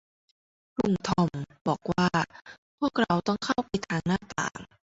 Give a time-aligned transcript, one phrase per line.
[0.77, 1.29] ลุงทอม
[1.67, 2.07] บอกว่า
[2.79, 4.59] พวกเราต้องเข้าไปทางหน้าต่าง